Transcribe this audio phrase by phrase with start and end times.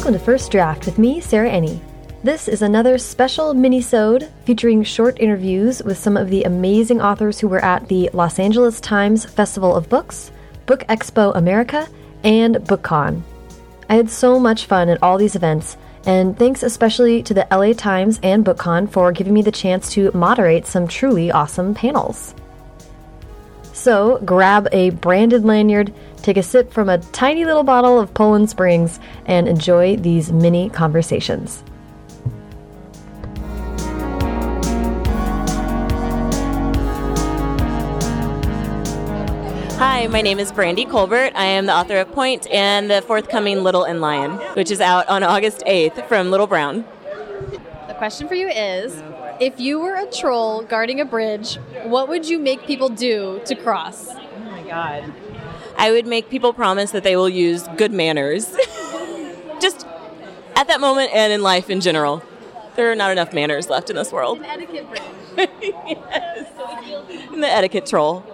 [0.00, 1.78] Welcome to First Draft with me, Sarah Enni.
[2.24, 7.48] This is another special mini-sode featuring short interviews with some of the amazing authors who
[7.48, 10.32] were at the Los Angeles Times Festival of Books,
[10.64, 11.86] Book Expo America,
[12.24, 13.20] and BookCon.
[13.90, 15.76] I had so much fun at all these events,
[16.06, 20.10] and thanks especially to the LA Times and BookCon for giving me the chance to
[20.14, 22.34] moderate some truly awesome panels.
[23.80, 28.50] So grab a branded lanyard, take a sip from a tiny little bottle of Poland
[28.50, 31.64] Springs, and enjoy these mini conversations.
[39.78, 41.32] Hi, my name is Brandy Colbert.
[41.34, 45.08] I am the author of Pointe and the forthcoming Little and Lion, which is out
[45.08, 46.84] on August 8th from Little Brown.
[47.88, 49.02] The question for you is
[49.40, 53.54] if you were a troll guarding a bridge, what would you make people do to
[53.54, 54.08] cross?
[54.08, 55.12] Oh my god.
[55.78, 58.54] I would make people promise that they will use good manners.
[59.60, 59.86] Just
[60.54, 62.22] at that moment and in life in general.
[62.76, 64.38] There are not enough manners left in this world.
[64.38, 65.02] An etiquette bridge.
[65.62, 66.52] yes.
[67.32, 68.24] In the etiquette troll.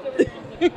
[0.59, 0.71] that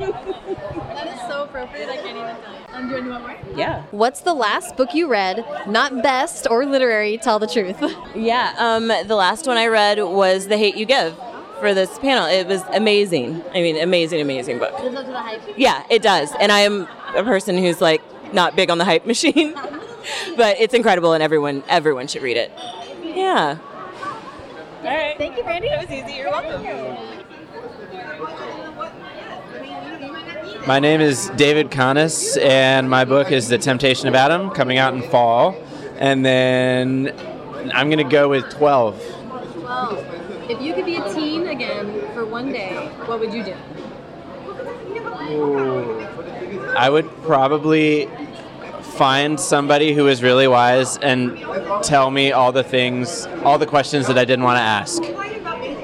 [1.07, 1.89] is so appropriate.
[1.89, 2.58] I can't even tell.
[2.79, 3.37] I'm doing you one more?
[3.55, 3.83] Yeah.
[3.91, 5.43] What's the last book you read?
[5.67, 7.77] Not best or literary, tell the truth.
[8.15, 11.15] Yeah, um, the last one I read was The Hate U Give
[11.59, 12.25] for this panel.
[12.27, 13.43] It was amazing.
[13.53, 14.77] I mean, amazing, amazing book.
[14.79, 15.41] Lives up to the hype.
[15.57, 16.31] Yeah, it does.
[16.39, 18.01] And I am a person who's like
[18.33, 19.53] not big on the hype machine,
[20.37, 22.51] but it's incredible and everyone everyone should read it.
[23.03, 23.57] Yeah.
[24.79, 25.17] All right.
[25.17, 25.69] Thank you, Brandy.
[25.69, 26.13] That was easy.
[26.17, 27.18] You're welcome.
[30.69, 34.93] My name is David Connis, and my book is The Temptation of Adam, coming out
[34.93, 35.55] in fall.
[35.97, 37.11] And then
[37.73, 39.03] I'm going to go with 12.
[39.63, 39.97] Well,
[40.47, 43.55] if you could be a teen again for one day, what would you do?
[46.77, 48.07] I would probably
[48.81, 51.39] find somebody who is really wise and
[51.81, 55.28] tell me all the things, all the questions that I didn't want to ask.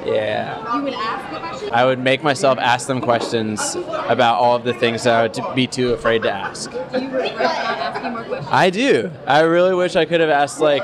[0.06, 0.76] Yeah.
[0.76, 1.70] You would ask the question?
[1.74, 5.56] I would make myself ask them questions about all of the things that I would
[5.56, 6.72] be too afraid to ask.
[6.72, 8.50] Do you regret not asking more questions?
[8.52, 9.12] I do.
[9.26, 10.84] I really wish I could have asked like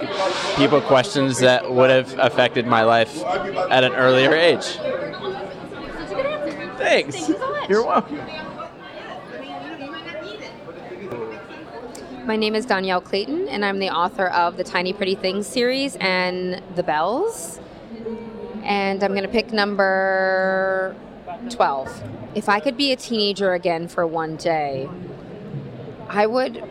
[0.55, 4.63] people questions that would have affected my life at an earlier age.
[4.63, 6.73] Such a good answer.
[6.77, 7.15] Thanks.
[7.15, 7.69] Thank you so much.
[7.69, 8.19] You're welcome.
[12.25, 15.97] My name is Dhonielle Clayton, and I'm the author of the Tiny Pretty Things series
[15.99, 17.59] and The Belles.
[18.63, 20.95] And I'm going to pick number
[21.49, 22.03] 12.
[22.35, 24.89] If I could be a teenager again for one day,
[26.07, 26.63] I would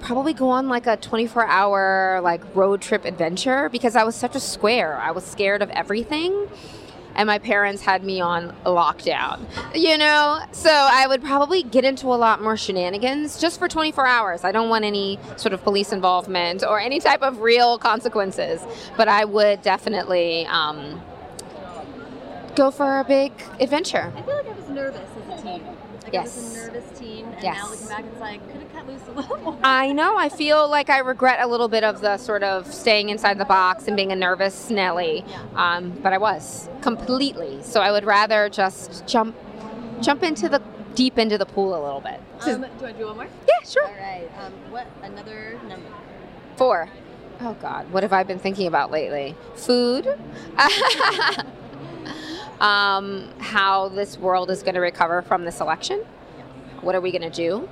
[0.00, 4.36] probably go on like a 24 hour like road trip adventure because I was such
[4.36, 4.96] a square.
[4.96, 6.48] I was scared of everything
[7.16, 9.40] and my parents had me on lockdown.
[9.74, 14.06] You know, so I would probably get into a lot more shenanigans just for 24
[14.06, 14.44] hours.
[14.44, 18.64] I don't want any sort of police involvement or any type of real consequences,
[18.96, 21.02] but I would definitely um,
[22.54, 24.12] go for a big adventure.
[24.14, 25.15] I feel like I was nervous
[25.46, 25.62] teen.
[26.04, 26.54] Like I was Yes.
[26.54, 27.56] a nervous teen, and Yes.
[27.56, 29.58] now looking back, it's like could have cut loose a little more.
[29.64, 30.16] I know.
[30.16, 33.44] I feel like I regret a little bit of the sort of staying inside the
[33.44, 35.24] box and being a nervous Nelly,
[35.56, 37.62] um, but I was completely.
[37.62, 39.34] So I would rather just jump,
[40.00, 40.62] jump into the
[40.94, 42.20] deep into the pool a little bit.
[42.42, 43.26] Um, do to do one more?
[43.48, 43.86] yeah, sure.
[43.86, 44.28] All right.
[44.40, 45.88] Um, what another number?
[46.56, 46.88] Four.
[47.40, 49.34] Oh God, what have I been thinking about lately?
[49.56, 50.06] Food.
[52.60, 56.04] um, how this world is going to recover from this election.
[56.80, 57.68] What are we going to do?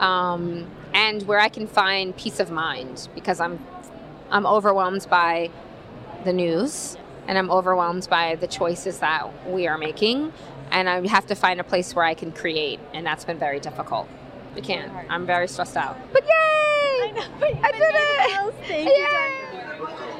[0.00, 3.64] Um, and where I can find peace of mind because I'm,
[4.30, 5.50] I'm overwhelmed by
[6.24, 6.96] the news
[7.28, 10.32] and I'm overwhelmed by the choices that we are making.
[10.70, 13.60] And I have to find a place where I can create, and that's been very
[13.60, 14.08] difficult.
[14.56, 14.92] I can't.
[15.08, 15.96] I'm very stressed out.
[16.12, 16.30] But yay!
[16.30, 17.60] I know.
[17.62, 18.54] I did it!
[18.66, 20.15] Thank Yay!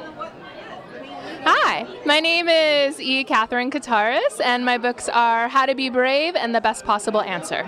[1.49, 3.23] Hi, my name is E.
[3.23, 7.65] Katherine Kottaras, and my books are How to Be Brave and The Best Possible Answer.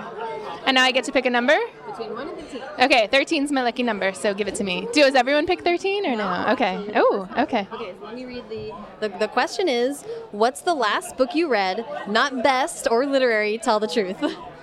[0.67, 1.57] And now I get to pick a number?
[1.87, 2.63] Between one and fifteen.
[2.81, 4.89] Okay, 13 is my lucky number, so give it to me.
[4.93, 6.47] Do Does everyone pick 13 or no?
[6.49, 6.91] Okay.
[6.97, 7.69] Oh, okay.
[7.73, 9.17] Okay, so let me read the, the.
[9.17, 10.03] The question is
[10.33, 11.87] What's the last book you read?
[12.09, 14.21] Not best or literary, tell the truth.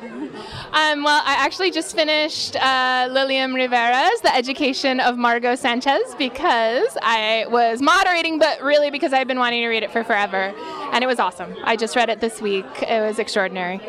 [0.73, 6.97] Um, well, I actually just finished uh, Lilliam Rivera's The Education of Margot Sanchez because
[7.01, 10.53] I was moderating, but really because I've been wanting to read it for forever.
[10.91, 11.55] And it was awesome.
[11.63, 12.65] I just read it this week.
[12.83, 13.79] It was extraordinary.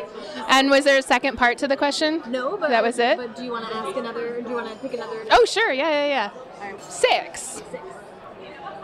[0.49, 2.21] And was there a second part to the question?
[2.27, 3.17] No, but That was it?
[3.17, 4.41] But do you want to ask another?
[4.41, 5.25] Do you want to pick another?
[5.31, 5.71] Oh, sure.
[5.71, 6.31] Yeah, yeah,
[6.63, 6.79] yeah.
[6.79, 7.61] Six.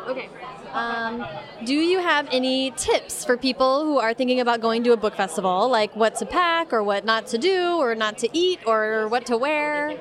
[0.07, 0.29] Okay.
[0.73, 1.23] Um,
[1.65, 5.15] do you have any tips for people who are thinking about going to a book
[5.15, 9.07] festival, like what to pack, or what not to do, or not to eat, or
[9.07, 9.95] what to wear?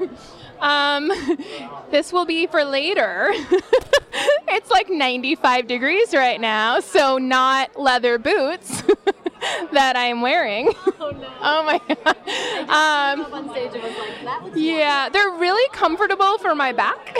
[0.60, 1.10] Um,
[1.90, 3.28] this will be for later.
[4.48, 8.82] it's like 95 degrees right now, so not leather boots
[9.72, 10.72] that I'm wearing.
[11.00, 11.32] Oh, no.
[11.40, 12.16] oh my god.
[12.68, 17.16] Um, yeah, they're really comfortable for my back,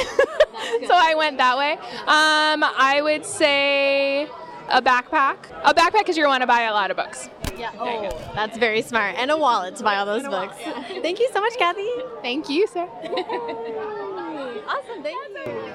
[0.86, 1.72] so I went that way.
[1.72, 4.28] Um, I would say
[4.68, 5.36] a backpack.
[5.64, 7.28] A backpack because you're going to buy a lot of books.
[7.60, 7.72] Yeah.
[7.78, 9.16] Oh, that's very smart.
[9.18, 10.56] And a wallet to buy all those books.
[11.02, 11.86] Thank you so much, Kathy.
[12.22, 12.80] Thank you, sir.
[14.66, 15.02] awesome.
[15.02, 15.70] Thank you.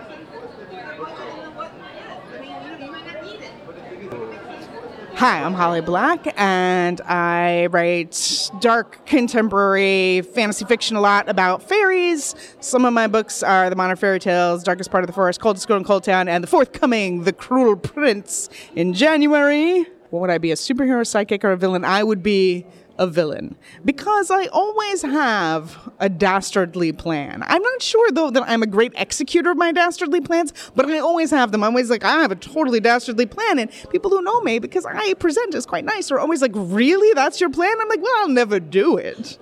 [5.18, 12.36] Hi, I'm Holly Black, and I write dark contemporary fantasy fiction a lot about fairies.
[12.60, 15.68] Some of my books are The Modern Fairy Tales, Darkest Part of the Forest, Coldest
[15.68, 19.86] Girl in Coldtown, and the forthcoming The Cruel Prince in January.
[20.16, 21.84] What would I be, a superhero, psychic, or a villain?
[21.84, 22.66] I would be
[22.98, 27.44] a villain because I always have a dastardly plan.
[27.46, 31.00] I'm not sure though that I'm a great executor of my dastardly plans, but I
[31.00, 31.66] always have them.
[31.66, 33.60] I'm always like, I have a totally dastardly plan.
[33.60, 37.14] And people who know me, because I present as quite nice, are always like, Really?
[37.14, 37.76] That's your plan?
[37.82, 39.38] I'm like, Well, I'll never do it.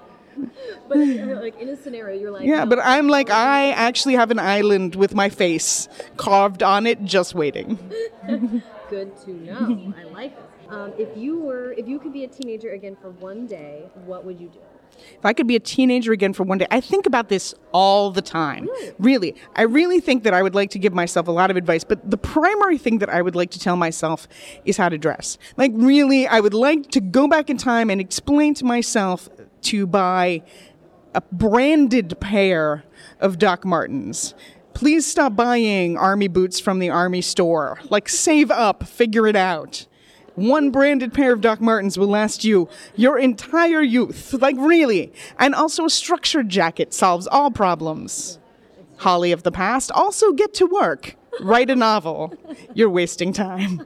[0.89, 4.39] But like in a scenario, you're like, Yeah, but I'm like, I actually have an
[4.39, 5.87] island with my face
[6.17, 7.77] carved on it, just waiting.
[8.89, 9.93] good to know.
[9.95, 10.49] I like it.
[10.73, 14.25] Um, if you were, if you could be a teenager again for one day, what
[14.25, 14.59] would you do?
[15.17, 18.09] If I could be a teenager again for one day, I think about this all
[18.09, 18.65] the time.
[18.65, 18.93] Really?
[18.99, 19.35] really?
[19.55, 22.09] I really think that I would like to give myself a lot of advice, but
[22.09, 24.27] the primary thing that I would like to tell myself
[24.65, 25.37] is how to dress.
[25.57, 29.29] Like, really, I would like to go back in time and explain to myself
[29.63, 30.41] to buy
[31.13, 32.83] a branded pair
[33.19, 34.33] of Doc Martens.
[34.73, 37.79] Please stop buying army boots from the army store.
[37.91, 39.85] Like, save up, figure it out.
[40.35, 44.33] One branded pair of Doc Martens will last you your entire youth.
[44.33, 45.13] Like, really.
[45.39, 48.39] And also, a structured jacket solves all problems.
[48.97, 51.15] Holly of the past, also get to work.
[51.39, 52.33] Write a novel.
[52.73, 53.85] You're wasting time.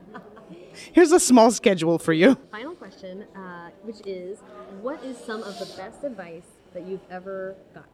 [0.92, 2.36] Here's a small schedule for you.
[2.50, 4.38] Final question, uh, which is
[4.82, 7.90] what is some of the best advice that you've ever gotten?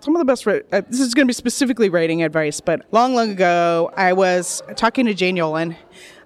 [0.00, 0.46] some of the best.
[0.46, 4.62] Uh, this is going to be specifically writing advice, but long, long ago, I was
[4.76, 5.76] talking to Jane Yolen,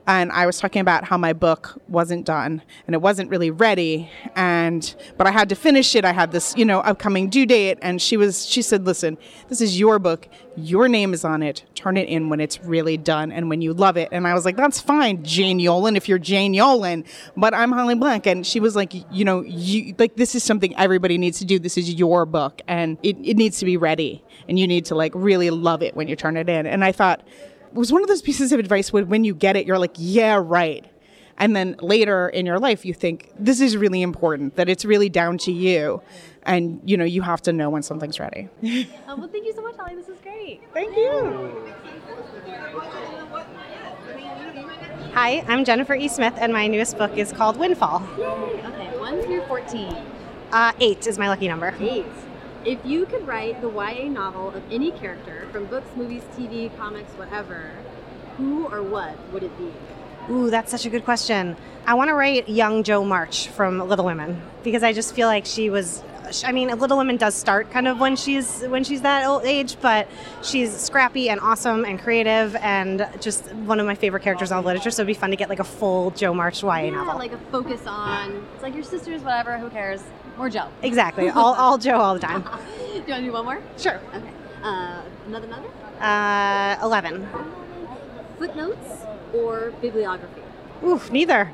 [0.07, 4.11] and I was talking about how my book wasn't done and it wasn't really ready.
[4.35, 6.05] And but I had to finish it.
[6.05, 7.79] I had this you know upcoming due date.
[7.83, 9.17] And she was she said listen
[9.49, 10.29] this is your book.
[10.57, 11.65] Your name is on it.
[11.75, 14.09] Turn it in when it's really done and when you love it.
[14.11, 17.07] And I was like that's fine Jane Yolen if you're Jane Yolen
[17.37, 20.77] but I'm Holly Black and she was like you know you like this is something
[20.77, 21.61] everybody needs to do.
[21.61, 24.97] This is your book and it, it needs to be ready and you need to
[24.97, 26.67] like really love it when you turn it in.
[26.67, 27.23] And I thought
[27.75, 30.41] was one of those pieces of advice where when you get it, you're like, yeah,
[30.43, 30.85] right.
[31.39, 35.09] And then later in your life, you think, this is really important, that it's really
[35.09, 36.03] down to you.
[36.45, 38.49] And, you know, you have to know when something's ready.
[39.09, 39.95] oh, well, thank you so much, Holly.
[39.95, 40.61] This is great.
[40.75, 41.75] Thank you.
[45.15, 46.09] Hi, I'm Jennifer E.
[46.09, 48.03] Smith, and my newest book is called Windfall.
[48.19, 48.25] Yay.
[48.25, 49.95] Okay, 1 through 14.
[50.53, 51.75] Uh, 8 is my lucky number.
[51.79, 52.05] 8.
[52.65, 57.11] If you could write the YA novel of any character from books, movies, TV, comics,
[57.15, 57.73] whatever,
[58.37, 59.73] who or what would it be?
[60.31, 61.57] Ooh, that's such a good question.
[61.87, 65.45] I want to write young Jo March from Little Women because I just feel like
[65.45, 66.05] she was
[66.45, 69.77] I mean, Little Women does start kind of when she's when she's that old age,
[69.81, 70.09] but
[70.43, 74.63] she's scrappy and awesome and creative and just one of my favorite characters in all
[74.63, 74.91] literature.
[74.91, 77.19] So it'd be fun to get like a full Jo March YA yeah, novel.
[77.19, 79.59] like a focus on it's like your sisters, whatever.
[79.59, 80.03] Who cares?
[80.37, 80.69] More Joe.
[80.83, 81.29] Exactly.
[81.29, 82.43] all, all Joe all the time.
[82.79, 83.63] do you want to do one more?
[83.77, 84.01] Sure.
[84.15, 84.31] Okay.
[84.63, 85.69] Uh, another number?
[86.01, 87.29] Uh, eleven.
[88.39, 90.43] Footnotes or bibliography?
[90.85, 91.53] Oof, neither.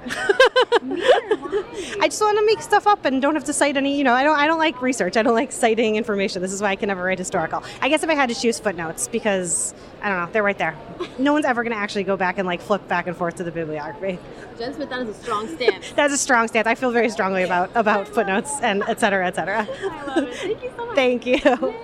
[0.83, 1.05] neither
[2.01, 3.97] I just want to make stuff up and don't have to cite any.
[3.97, 4.39] You know, I don't.
[4.39, 5.17] I don't like research.
[5.17, 6.41] I don't like citing information.
[6.43, 7.63] This is why I can never write historical.
[7.83, 10.77] I guess if I had to choose footnotes, because I don't know, they're right there.
[11.19, 13.45] No one's ever going to actually go back and like flip back and forth to
[13.45, 14.19] the bibliography.
[14.59, 15.93] Jen Smith, that is a strong stance.
[15.97, 16.67] That's a strong stance.
[16.67, 19.67] I feel very strongly about about footnotes and et cetera, et cetera.
[19.69, 20.35] I love it.
[20.35, 20.95] Thank you so much.
[20.97, 21.75] Thank you.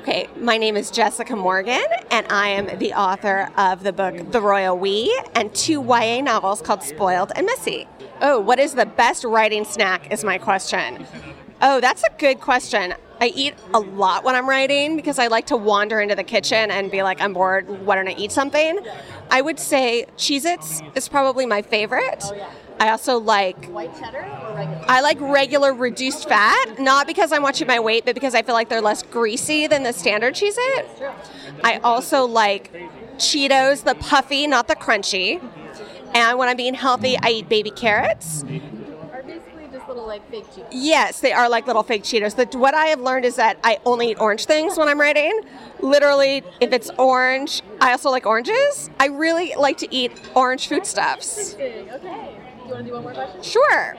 [0.00, 4.40] Okay, my name is Jessica Morgan, and I am the author of the book The
[4.40, 7.86] Royal We and two YA novels called Spoiled and Missy.
[8.22, 10.10] Oh, what is the best writing snack?
[10.10, 11.06] Is my question.
[11.60, 12.94] Oh, that's a good question.
[13.20, 16.70] I eat a lot when I'm writing because I like to wander into the kitchen
[16.70, 18.80] and be like, I'm bored, why don't I eat something?
[19.30, 22.24] I would say Cheez Its is probably my favorite.
[22.80, 24.84] I also like white cheddar or regular?
[24.88, 28.54] I like regular reduced fat, not because I'm watching my weight, but because I feel
[28.54, 30.88] like they're less greasy than the standard Cheez It.
[31.62, 32.72] I also like
[33.18, 35.42] Cheetos, the puffy, not the crunchy.
[36.14, 38.44] And when I'm being healthy, I eat baby carrots.
[38.44, 40.68] Are basically just little like fake Cheetos.
[40.70, 42.34] Yes, they are like little fake Cheetos.
[42.34, 45.42] The, what I have learned is that I only eat orange things when I'm writing.
[45.80, 48.88] Literally, if it's orange, I also like oranges.
[48.98, 51.54] I really like to eat orange foodstuffs.
[51.54, 52.29] Okay.
[52.70, 53.42] You want to do one more question?
[53.42, 53.96] Sure.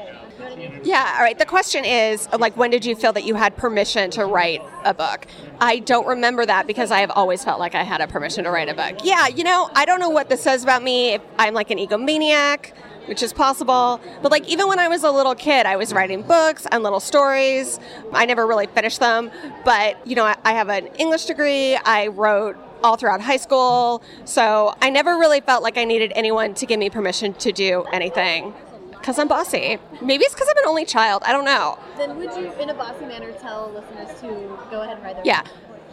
[0.82, 1.38] Yeah, all right.
[1.38, 4.94] The question is like, when did you feel that you had permission to write a
[4.94, 5.28] book?
[5.60, 8.50] I don't remember that because I have always felt like I had a permission to
[8.50, 9.02] write a book.
[9.04, 11.16] Yeah, you know, I don't know what this says about me.
[11.16, 12.72] If I'm like an egomaniac,
[13.08, 14.00] which is possible.
[14.22, 17.02] But like, even when I was a little kid, I was writing books and little
[17.02, 17.78] stories.
[18.14, 19.32] I never really finished them.
[19.66, 21.76] But, you know, I, I have an English degree.
[21.76, 24.04] I wrote all throughout high school.
[24.26, 27.84] So I never really felt like I needed anyone to give me permission to do
[27.92, 28.54] anything
[29.02, 29.80] because I'm bossy.
[30.02, 31.24] Maybe it's because I'm an only child.
[31.26, 31.78] I don't know.
[31.98, 35.26] Then would you, in a bossy manner, tell listeners to go ahead and write their
[35.26, 35.42] Yeah.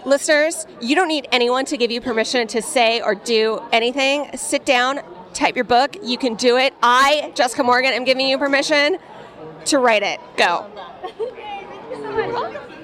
[0.05, 4.31] Listeners, you don't need anyone to give you permission to say or do anything.
[4.37, 5.01] Sit down,
[5.35, 5.97] type your book.
[6.03, 6.73] You can do it.
[6.83, 8.99] I, Jessica Morgan, am giving you permission
[9.67, 10.21] to write it.
[10.37, 10.67] Go.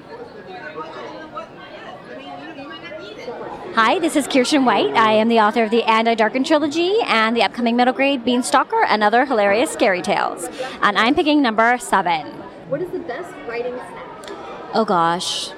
[3.75, 4.95] Hi, this is Kiersten White.
[4.95, 8.23] I am the author of the And I Darken trilogy and the upcoming middle grade
[8.23, 10.47] Beanstalker and other hilarious scary tales.
[10.81, 12.25] And I'm picking number seven.
[12.69, 14.31] What is the best writing snack?
[14.73, 15.51] Oh gosh.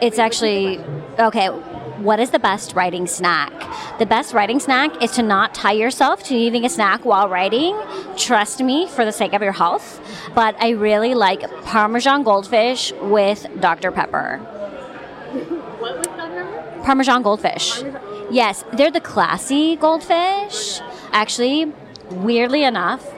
[0.00, 0.80] It's actually
[1.16, 1.46] okay.
[1.46, 3.52] What is the best writing snack?
[4.00, 7.80] The best writing snack is to not tie yourself to eating a snack while writing.
[8.16, 10.00] Trust me, for the sake of your health.
[10.34, 13.92] But I really like Parmesan goldfish with Dr.
[13.92, 14.38] Pepper.
[15.78, 16.75] What was that number?
[16.86, 17.82] Parmesan goldfish.
[18.30, 20.80] Yes, they're the classy goldfish.
[21.10, 21.72] Actually,
[22.10, 23.12] weirdly enough,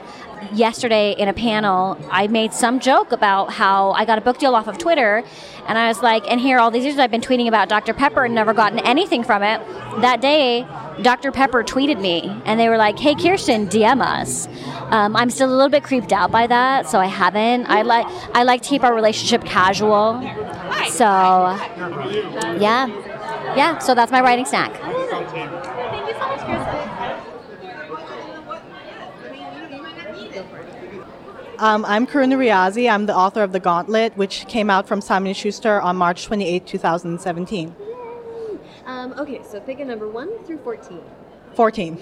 [0.51, 4.55] yesterday in a panel, I made some joke about how I got a book deal
[4.55, 5.23] off of Twitter,
[5.67, 7.93] and I was like, and here all these years I've been tweeting about Dr.
[7.93, 9.61] Pepper and never gotten anything from it.
[10.01, 10.65] That day,
[11.03, 11.31] Dr.
[11.31, 14.47] Pepper tweeted me, and they were like, "Hey, Kiersten, DM us."
[14.89, 17.67] Um, I'm still a little bit creeped out by that, so I haven't.
[17.69, 20.19] I like I like to keep our relationship casual.
[20.87, 21.05] So,
[22.59, 22.87] yeah,
[23.55, 23.77] yeah.
[23.79, 24.73] So that's my writing snack.
[24.73, 26.89] Thank you so much, Kiersten.
[31.59, 32.89] Um, I'm Karuna Riazi.
[32.89, 36.23] I'm the author of The Gauntlet, which came out from Simon & Schuster on March
[36.25, 37.75] 28, 2017.
[38.85, 41.01] Um, okay, so pick a number 1 through 14.
[41.55, 41.97] 14.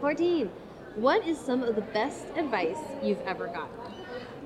[0.00, 0.50] 14.
[0.94, 3.91] What is some of the best advice you've ever gotten?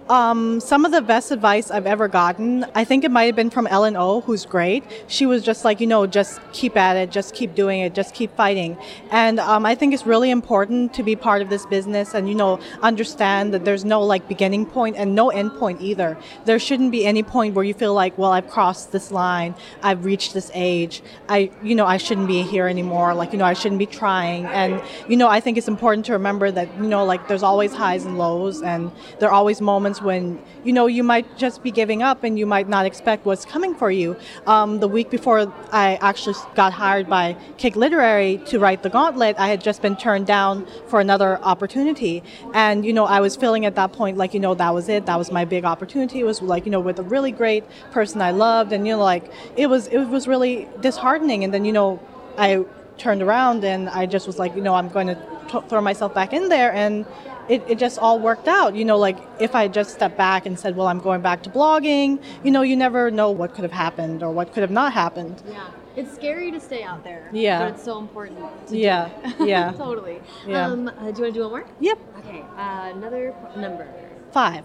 [0.08, 3.50] Um, some of the best advice I've ever gotten, I think it might have been
[3.50, 4.84] from Ellen O, who's great.
[5.08, 8.14] She was just like, you know, just keep at it, just keep doing it, just
[8.14, 8.78] keep fighting.
[9.10, 12.36] And um, I think it's really important to be part of this business and, you
[12.36, 16.16] know, understand that there's no like beginning point and no end point either.
[16.44, 20.04] There shouldn't be any point where you feel like, well, I've crossed this line, I've
[20.04, 23.12] reached this age, I, you know, I shouldn't be here anymore.
[23.12, 24.46] Like, you know, I shouldn't be trying.
[24.46, 27.74] And, you know, I think it's important to remember that, you know, like there's always
[27.74, 31.70] highs and lows and there are always moments when you know you might just be
[31.70, 34.16] giving up and you might not expect what's coming for you.
[34.46, 39.36] Um, the week before I actually got hired by Cake Literary to write The Gauntlet,
[39.38, 42.22] I had just been turned down for another opportunity,
[42.54, 45.06] and you know I was feeling at that point like you know that was it,
[45.06, 46.20] that was my big opportunity.
[46.20, 49.02] It was like you know with a really great person I loved, and you know
[49.02, 51.44] like it was it was really disheartening.
[51.44, 52.00] And then you know
[52.38, 52.64] I
[52.98, 55.14] turned around and I just was like you know I'm going to
[55.48, 57.06] t- throw myself back in there and
[57.48, 58.74] it, it just all worked out.
[58.74, 61.50] You know, like if I just stepped back and said, well, I'm going back to
[61.50, 64.92] blogging, you know, you never know what could have happened or what could have not
[64.92, 65.42] happened.
[65.48, 65.68] Yeah.
[65.94, 67.30] It's scary to stay out there.
[67.32, 67.60] Yeah.
[67.60, 68.38] But it's so important.
[68.68, 69.08] To Yeah,
[69.40, 69.72] yeah.
[69.72, 70.20] totally.
[70.46, 70.66] Yeah.
[70.66, 71.64] Um, uh, do you want to do one more?
[71.80, 71.98] Yep.
[72.18, 72.40] Okay.
[72.56, 73.88] Uh, another number.
[74.30, 74.64] Five.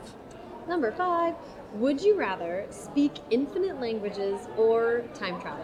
[0.67, 1.35] Number five.
[1.75, 5.63] Would you rather speak infinite languages or time travel?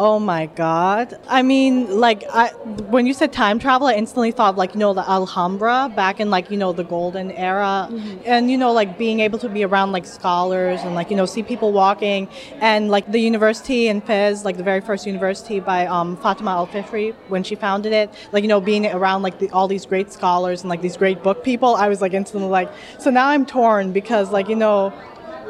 [0.00, 1.18] Oh my God.
[1.26, 2.50] I mean, like, I,
[2.94, 6.30] when you said time travel, I instantly thought, like, you know, the Alhambra back in,
[6.30, 7.88] like, you know, the golden era.
[8.24, 11.26] And, you know, like, being able to be around, like, scholars and, like, you know,
[11.26, 12.28] see people walking.
[12.60, 17.12] And, like, the university in Fez, like, the very first university by um, Fatima al-Fihri,
[17.26, 20.60] when she founded it, like, you know, being around, like, the, all these great scholars
[20.60, 23.90] and, like, these great book people, I was, like, instantly like, so now I'm torn
[23.90, 24.92] because, like, you know,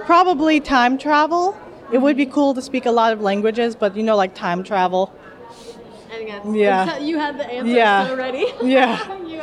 [0.06, 1.54] probably time travel.
[1.90, 4.62] It would be cool to speak a lot of languages, but you know, like time
[4.62, 5.12] travel.
[6.12, 6.98] I Yeah.
[7.08, 8.08] you had the answer Yeah.
[8.10, 8.46] already.
[8.62, 9.16] Yeah.
[9.26, 9.40] you.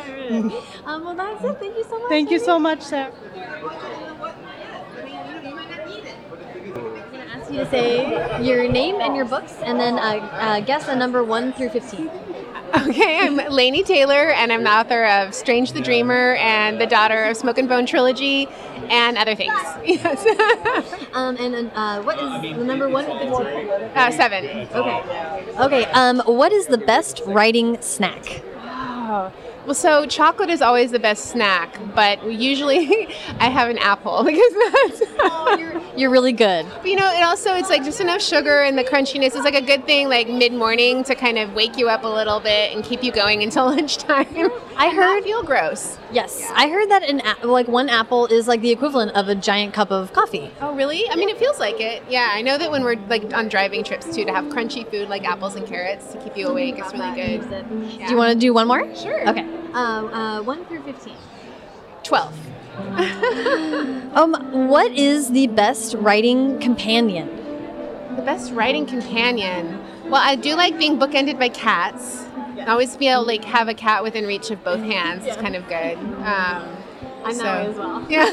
[0.85, 1.57] Um, well, that's it.
[1.59, 2.09] Thank you so much.
[2.09, 3.11] Thank you so much, Sarah.
[3.35, 3.61] I'm
[7.11, 10.59] going to ask you to say your name and your books, and then uh, uh,
[10.61, 12.09] guess a number one through 15.
[12.75, 17.23] Okay, I'm Laini Taylor, and I'm the author of Strange the Dreamer and the daughter
[17.23, 18.47] of Smoke and Bone trilogy
[18.89, 19.53] and other things.
[19.85, 20.25] Yes.
[21.13, 24.67] um, and uh, what is the number one Uh, seven.
[24.73, 25.03] Okay.
[25.59, 28.43] Okay, um, what is the best writing snack?
[28.57, 29.31] Oh,
[29.65, 33.07] Well, so chocolate is always the best snack, but usually
[33.39, 35.01] I have an apple because that's.
[35.19, 36.65] Oh, you're really good.
[36.81, 39.55] But, you know, it also it's like just enough sugar and the crunchiness is like
[39.55, 42.75] a good thing, like mid morning to kind of wake you up a little bit
[42.75, 44.27] and keep you going until lunchtime.
[44.77, 45.97] I heard you feel gross.
[46.11, 49.35] Yes, I heard that an a- like one apple is like the equivalent of a
[49.35, 50.51] giant cup of coffee.
[50.61, 51.09] Oh, really?
[51.09, 52.03] I mean, it feels like it.
[52.09, 55.09] Yeah, I know that when we're like on driving trips too, to have crunchy food
[55.09, 57.49] like apples and carrots to keep you awake, it's really good.
[58.05, 58.93] Do you want to do one more?
[58.95, 59.27] Sure.
[59.29, 59.45] Okay.
[59.73, 61.17] Um, uh, one through fifteen.
[62.03, 62.35] Twelve.
[64.15, 64.33] Um,
[64.69, 67.27] what is the best writing companion?
[68.15, 69.77] The best writing companion.
[70.05, 72.23] Well, I do like being bookended by cats.
[72.57, 75.25] I always feel like have a cat within reach of both hands.
[75.25, 75.97] It's kind of good.
[75.97, 76.77] Um,
[77.25, 78.05] I'm that way as well.
[78.09, 78.29] Yeah.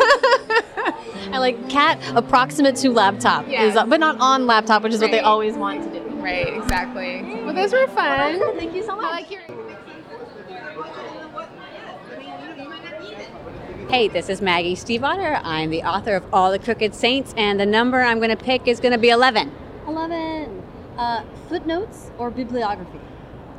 [1.35, 3.73] I like cat approximate to laptop, Yes.
[3.73, 6.07] is, uh, but not on laptop, which is what they always want to do.
[6.17, 7.23] Right, exactly.
[7.45, 8.39] Well, those were fun.
[8.57, 9.05] Thank you so much.
[9.07, 9.59] I like hearing.
[13.93, 15.39] Hey, this is Maggie Stiefvater.
[15.45, 18.67] I'm the author of All the Crooked Saints, and the number I'm going to pick
[18.67, 19.53] is going to be 11.
[19.87, 20.63] 11.
[20.97, 22.99] Uh, footnotes or bibliography?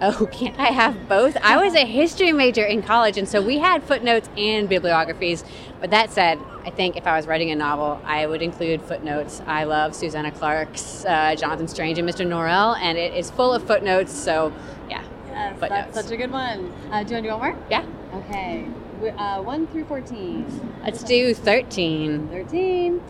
[0.01, 1.37] Oh, can't I have both?
[1.43, 5.43] I was a history major in college, and so we had footnotes and bibliographies.
[5.79, 9.39] But that said, I think if I was writing a novel, I would include footnotes.
[9.45, 12.25] I love Susanna Clarke's uh, Jonathan Strange and Mr.
[12.25, 14.51] Norrell, and it is full of footnotes, so
[14.89, 15.03] yeah.
[15.27, 15.93] Yes, footnotes.
[15.93, 16.73] that's such a good one.
[16.91, 17.57] Uh, do you want to do one more?
[17.69, 17.85] Yeah.
[18.15, 18.67] Okay.
[19.03, 20.45] W- Uh, 1 through 14.
[20.83, 22.29] Let's do 13.
[22.29, 23.01] 13.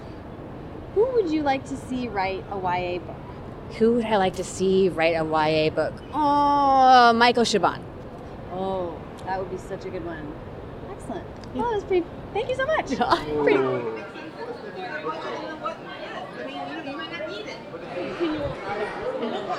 [0.95, 3.15] Who would you like to see write a YA book?
[3.77, 5.93] Who would I like to see write a YA book?
[6.13, 7.79] Oh, Michael Chabon.
[8.53, 8.95] Oh,
[9.25, 10.25] that would be such a good one.
[10.91, 11.25] Excellent.
[11.55, 12.05] Oh, that was pretty.
[12.33, 12.87] Thank you so much.
[13.43, 14.03] Pretty-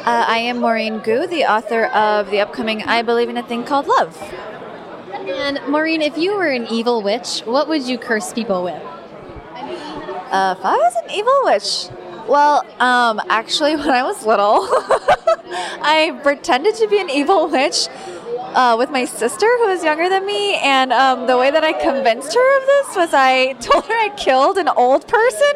[0.04, 3.64] Uh, I am Maurene Goo, the author of the upcoming I Believe in a Thing
[3.64, 4.14] Called Love.
[5.26, 8.74] And Maurene, if you were an evil witch, what would you curse people with?
[8.74, 11.88] Uh, if I was an evil witch,
[12.28, 14.60] well, um, actually, when I was little,
[15.82, 17.88] I pretended to be an evil witch
[18.54, 20.56] uh, with my sister who was younger than me.
[20.56, 24.10] And um, the way that I convinced her of this was I told her I
[24.16, 25.52] killed an old person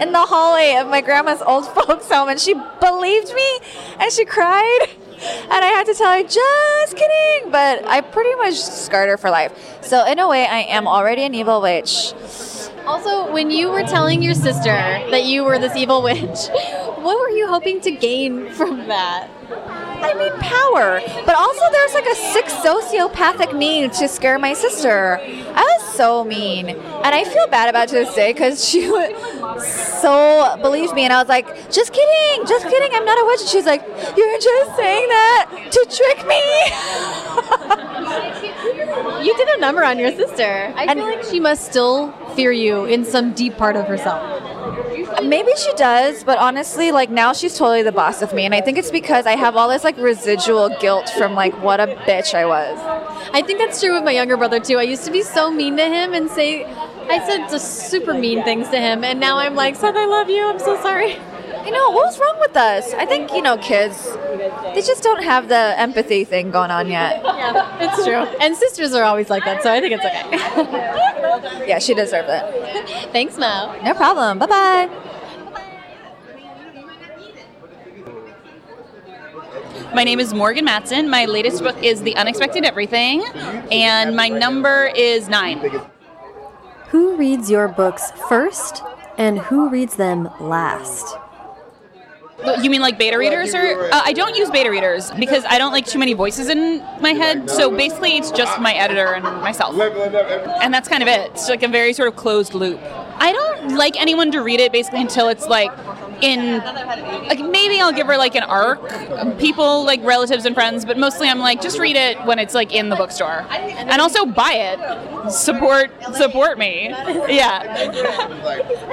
[0.00, 3.58] in the hallway of my grandma's old folks home, and she believed me
[3.98, 4.88] and she cried.
[5.18, 7.50] And I had to tell her, just kidding.
[7.50, 9.78] But I pretty much scarred her for life.
[9.80, 12.12] So, in a way, I am already an evil witch.
[12.86, 14.76] Also, when you were telling your sister
[15.10, 16.50] that you were this evil witch,
[17.06, 19.30] what were you hoping to gain from that?
[19.48, 21.00] I mean, power.
[21.24, 25.20] But also, there's like a sick sociopathic need to scare my sister.
[25.22, 26.68] I was so mean.
[26.68, 28.86] And I feel bad about to this day because she
[29.60, 31.04] so believe me.
[31.04, 33.40] And I was like, just kidding, just kidding, I'm not a witch.
[33.42, 33.82] And she's like,
[34.16, 36.42] you're just saying that to trick me.
[39.26, 40.72] You did a number on your sister.
[40.76, 44.35] I feel like she must still fear you in some deep part of herself.
[45.22, 48.44] Maybe she does, but honestly, like now she's totally the boss of me.
[48.44, 51.80] And I think it's because I have all this like residual guilt from like what
[51.80, 52.78] a bitch I was.
[53.32, 54.78] I think that's true with my younger brother too.
[54.78, 58.44] I used to be so mean to him and say, I said just super mean
[58.44, 60.44] things to him, and now I'm like, Seth, I love you.
[60.44, 61.18] I'm so sorry.
[61.66, 62.94] You know, what's wrong with us?
[62.94, 64.08] I think, you know, kids,
[64.72, 67.20] they just don't have the empathy thing going on yet.
[67.24, 68.14] Yeah, it's true.
[68.40, 71.66] And sisters are always like that, so I think it's okay.
[71.68, 72.88] Yeah, she deserved it.
[73.12, 73.76] Thanks, Mo.
[73.82, 74.38] No problem.
[74.38, 74.90] Bye bye.
[79.92, 81.10] My name is Morgan Matson.
[81.10, 83.24] My latest book is The Unexpected Everything,
[83.72, 85.58] and my number is nine.
[86.90, 88.84] Who reads your books first
[89.18, 91.16] and who reads them last?
[92.62, 95.72] You mean like beta readers, or uh, I don't use beta readers because I don't
[95.72, 97.48] like too many voices in my head.
[97.50, 101.30] So basically, it's just my editor and myself, and that's kind of it.
[101.30, 102.78] It's like a very sort of closed loop.
[103.18, 105.70] I don't like anyone to read it basically until it's like
[106.22, 106.58] in
[107.26, 111.28] like maybe I'll give her like an arc, people like relatives and friends, but mostly
[111.28, 115.30] I'm like just read it when it's like in the bookstore, and also buy it.
[115.32, 116.88] Support support me,
[117.28, 117.90] yeah.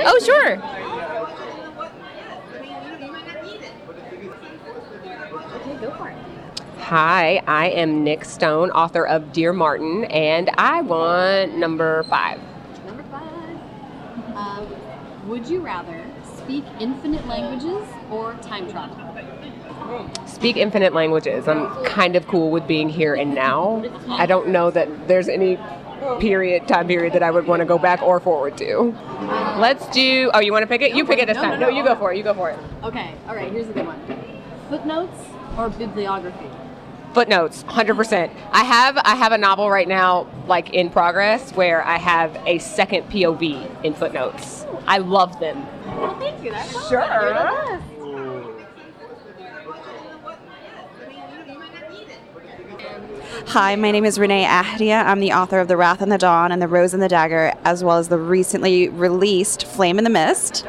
[0.06, 0.62] Oh sure.
[6.88, 12.42] Hi, I am Nic Stone, author of Dear Martin, and I want number five.
[12.86, 14.36] Number five.
[14.36, 14.68] Um,
[15.30, 16.06] would you rather
[16.38, 18.98] speak infinite languages or time travel?
[20.28, 21.48] Speak infinite languages.
[21.48, 23.82] I'm kind of cool with being here and now.
[24.10, 25.58] I don't know that there's any
[26.20, 28.94] period, time period that I would want to go back or forward to.
[29.58, 30.30] Let's do.
[30.34, 30.94] Oh, you want to pick it?
[30.94, 31.62] You pick it this time.
[31.62, 32.18] no, No, you go for it.
[32.18, 32.60] You go for it.
[32.84, 34.02] Okay, all right, here's a good one.
[34.70, 35.18] Footnotes
[35.58, 36.50] or bibliography?
[37.14, 41.98] footnotes 100% i have i have a novel right now like in progress where i
[41.98, 47.82] have a second pov in footnotes i love them well thank you that's sure.
[53.48, 55.06] Hi, my name is Renee Ahdieh.
[55.06, 57.54] I'm the author of The Wrath and the Dawn and The Rose and the Dagger,
[57.66, 60.66] as well as the recently released Flame in the Mist.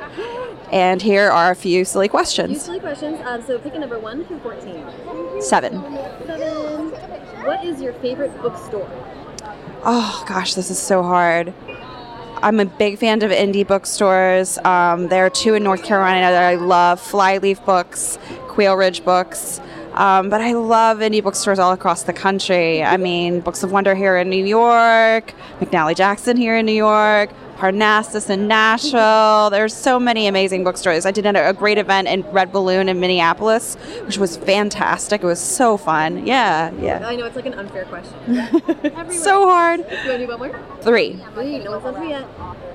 [0.72, 2.50] And here are a few silly questions.
[2.50, 3.20] A few silly questions.
[3.20, 5.40] Uh, so pick a number 1 through 14.
[5.40, 5.72] 7.
[7.44, 8.88] What is your favorite bookstore?
[9.84, 11.52] Oh gosh, this is so hard.
[12.36, 14.56] I'm a big fan of indie bookstores.
[14.64, 19.60] Um, there are two in North Carolina that I love Flyleaf Books, Quail Ridge Books.
[19.92, 22.82] Um, but I love indie bookstores all across the country.
[22.82, 27.28] I mean, Books of Wonder here in New York, McNally Jackson here in New York,
[27.56, 29.50] Parnassus in Nashville.
[29.50, 31.06] There's so many amazing bookstores.
[31.06, 35.22] I did a, a great event in Red Balloon in Minneapolis, which was fantastic.
[35.22, 36.26] It was so fun.
[36.26, 37.06] Yeah, yeah.
[37.06, 38.14] I know it's like an unfair question.
[39.14, 39.88] So hard.
[39.88, 40.60] To do one more?
[40.80, 41.18] Three.
[41.34, 41.58] Three.
[41.60, 42.24] No one's on three yet.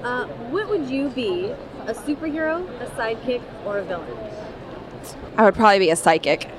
[0.03, 1.53] Uh, what would you be?
[1.87, 4.07] A superhero, a sidekick, or a villain?
[5.37, 6.49] I would probably be a psychic.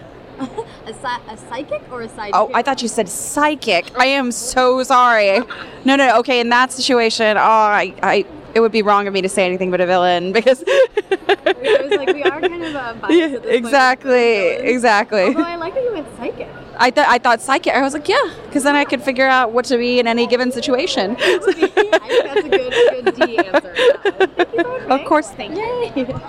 [0.87, 2.31] A, a psychic or a sidekick?
[2.35, 3.97] Oh, I thought you said psychic.
[3.99, 5.39] I am so sorry.
[5.85, 6.41] No, no, okay.
[6.41, 9.71] In that situation, oh, I, I, it would be wrong of me to say anything
[9.71, 10.65] but a villain because.
[10.67, 13.55] I was like, we are kind of uh, biased yeah, at this point.
[13.55, 15.23] exactly, exactly.
[15.27, 16.49] Although I like that you went psychic.
[16.77, 17.75] I thought I thought psychic.
[17.75, 20.27] I was like, yeah, because then I could figure out what to be in any
[20.27, 21.17] given situation.
[21.21, 24.91] I think that's a good, a good D answer.
[24.91, 26.21] Of course, thank you.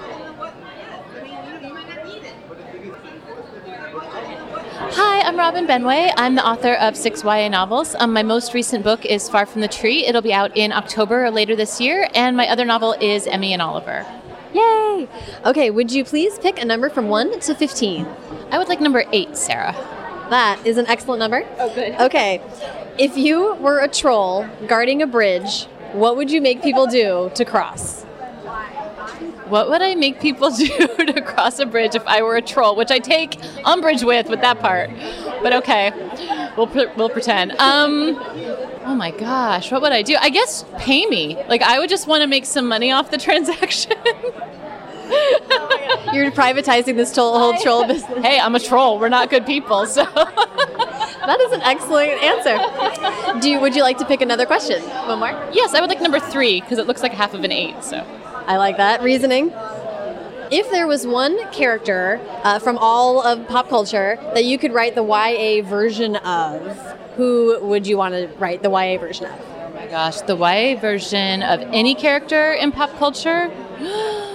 [4.94, 6.12] Hi, I'm Robin Benway.
[6.18, 7.96] I'm the author of six YA novels.
[7.98, 10.06] Um, my most recent book is Far from the Tree.
[10.06, 12.10] It'll be out in October or later this year.
[12.14, 14.06] And my other novel is Emmy and Oliver.
[14.54, 15.08] Yay!
[15.46, 18.06] Okay, would you please pick a number from 1 to 15?
[18.52, 19.72] I would like number 8, Sarah.
[20.30, 21.48] That is an excellent number.
[21.58, 21.94] Oh, good.
[21.94, 22.42] Okay,
[23.00, 27.46] if you were a troll guarding a bridge, what would you make people do to
[27.46, 28.06] cross?
[29.52, 32.78] What would I make people do to cross a bridge if I were a troll?
[32.78, 34.90] Which I take umbrage with, with that part.
[35.44, 35.92] But okay,
[36.56, 37.52] we'll, pre- we'll pretend.
[37.60, 38.16] Um,
[38.86, 40.16] oh my gosh, what would I do?
[40.18, 41.36] I guess pay me.
[41.50, 43.92] Like, I would just want to make some money off the transaction.
[46.14, 48.24] You're privatizing this troll, whole troll business.
[48.24, 49.00] Hey, I'm a troll.
[49.00, 50.06] We're not good people, so.
[50.06, 53.40] That is an excellent answer.
[53.42, 54.82] Do you, would you like to pick another question?
[54.82, 55.50] One more?
[55.52, 57.84] Yes, I would like number three because it looks like half of an eight.
[57.84, 58.06] So
[58.52, 59.54] I like that reasoning.
[60.52, 64.94] If there was one character uh, from all of pop culture that you could write
[64.94, 66.62] the YA version of,
[67.16, 69.40] who would you want to write the YA version of?
[69.40, 73.50] Oh my gosh, the YA version of any character in pop culture?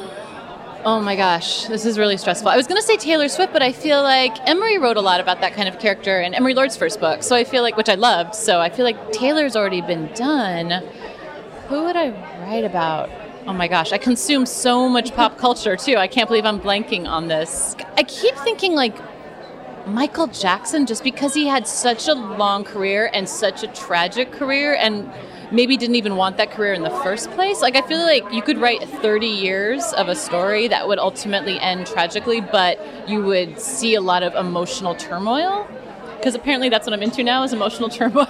[0.88, 2.48] Oh my gosh, this is really stressful.
[2.48, 5.18] I was going to say Taylor Swift, but I feel like Emery wrote a lot
[5.18, 7.24] about that kind of character in Emery Lord's first book.
[7.24, 10.85] So I feel like, which I loved, so I feel like Taylor's already been done.
[11.66, 13.11] Who would I write about?
[13.46, 15.96] Oh my gosh, I consume so much pop culture too.
[15.96, 17.76] I can't believe I'm blanking on this.
[17.96, 18.98] I keep thinking like
[19.87, 24.74] Michael Jackson just because he had such a long career and such a tragic career
[24.74, 25.09] and
[25.52, 27.61] maybe didn't even want that career in the first place.
[27.62, 31.61] Like I feel like you could write 30 years of a story that would ultimately
[31.61, 35.68] end tragically, but you would see a lot of emotional turmoil
[36.16, 38.29] because apparently that's what I'm into now is emotional turmoil.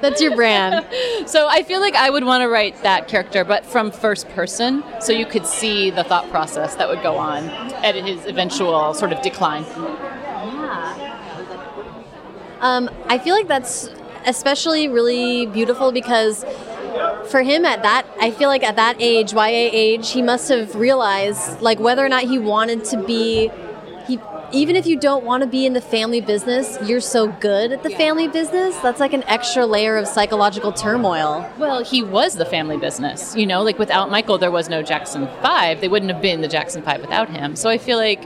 [0.00, 0.84] That's your brand.
[1.26, 4.82] so I feel like I would want to write that character, but from first person,
[5.00, 7.48] so you could see the thought process that would go on
[7.84, 9.64] at his eventual sort of decline.
[12.60, 13.90] Um, I feel like that's
[14.24, 16.44] especially really beautiful because
[17.28, 20.74] for him at that, I feel like at that age, YA age, he must have
[20.74, 23.50] realized like whether or not he wanted to be.
[24.52, 27.82] Even if you don't want to be in the family business, you're so good at
[27.82, 28.76] the family business.
[28.78, 31.50] That's like an extra layer of psychological turmoil.
[31.56, 33.34] Well, he was the family business.
[33.34, 35.80] You know, like without Michael, there was no Jackson 5.
[35.80, 37.56] They wouldn't have been the Jackson 5 without him.
[37.56, 38.22] So I feel like,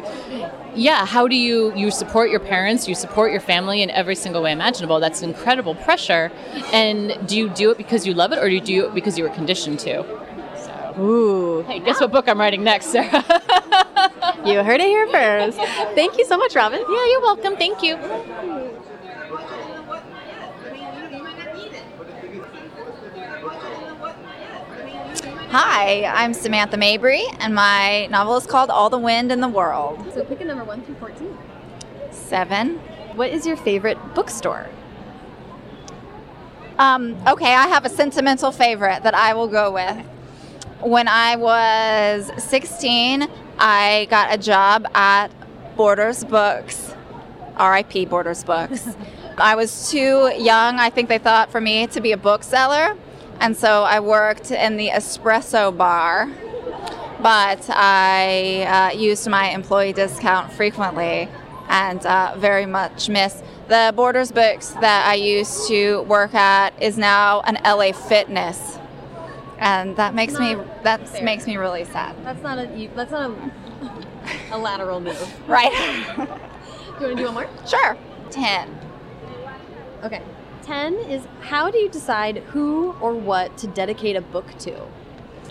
[0.75, 4.43] yeah, how do you, you support your parents, you support your family in every single
[4.43, 4.99] way imaginable?
[4.99, 6.33] That's incredible pressure.
[6.73, 9.17] And do you do it because you love it or do you do it because
[9.17, 10.26] you were conditioned to?
[10.99, 11.63] Ooh.
[11.63, 13.07] Hey, guess what book I'm writing next, Sarah?
[14.47, 15.59] you heard it here first.
[15.95, 16.81] Thank you so much, Robin.
[16.81, 17.57] Yeah, you're welcome.
[17.57, 17.97] Thank you.
[25.51, 30.05] Hi, I'm Samantha Mabry, and my novel is called All the Wind in the World.
[30.15, 31.39] So pick a number 1 through 14.
[32.11, 32.79] Seven.
[33.15, 34.69] What is your favorite bookstore?
[36.79, 40.05] Um, okay, I have a sentimental favorite that I will go with.
[40.81, 43.27] When I was 16,
[43.59, 45.29] I got a job at
[45.77, 46.95] Borders Books
[47.59, 48.87] RIP Borders Books.
[49.39, 52.97] I was too young, I think they thought, for me to be a bookseller.
[53.41, 56.27] And so I worked in the espresso bar,
[57.21, 61.29] but I uh, used my employee discount frequently
[61.69, 63.43] and uh, very much miss.
[63.69, 68.76] The Borders Books that I used to work at is now an LA Fitness.
[69.59, 71.23] And that makes me that fair.
[71.25, 72.15] makes me really sad.
[72.25, 73.53] That's not a that's not a,
[74.53, 75.49] a lateral move.
[75.49, 75.73] Right.
[76.17, 77.49] do you want to do one more?
[77.67, 77.97] Sure.
[78.31, 78.79] Ten.
[80.03, 80.23] Okay.
[80.63, 84.87] Ten is how do you decide who or what to dedicate a book to?